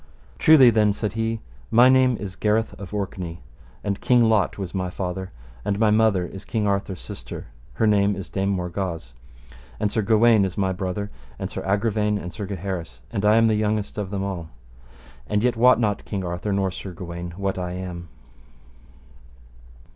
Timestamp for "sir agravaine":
11.51-12.17